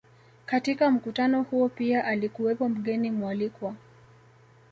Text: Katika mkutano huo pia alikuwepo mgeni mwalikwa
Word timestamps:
Katika 0.45 0.91
mkutano 0.91 1.43
huo 1.43 1.69
pia 1.69 2.05
alikuwepo 2.05 2.69
mgeni 2.69 3.11
mwalikwa 3.11 3.75